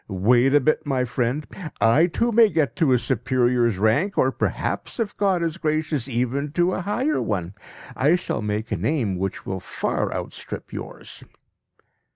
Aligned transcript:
Wait 0.07 0.51
a 0.51 0.59
bit, 0.59 0.83
my 0.83 1.05
friend! 1.05 1.45
I 1.79 2.07
too 2.07 2.31
may 2.31 2.49
get 2.49 2.75
to 2.77 2.91
a 2.91 2.97
superior's 2.97 3.77
rank; 3.77 4.17
or 4.17 4.31
perhaps, 4.31 4.99
if 4.99 5.15
God 5.15 5.43
is 5.43 5.57
gracious, 5.57 6.07
even 6.07 6.51
to 6.53 6.73
a 6.73 6.81
higher 6.81 7.21
one. 7.21 7.53
I 7.95 8.15
shall 8.15 8.41
make 8.41 8.71
a 8.71 8.77
name 8.77 9.15
which 9.15 9.45
will 9.45 9.59
far 9.59 10.11
outstrip 10.11 10.73
yours. 10.73 11.23